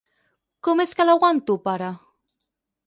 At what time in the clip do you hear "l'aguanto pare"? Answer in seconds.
1.11-1.93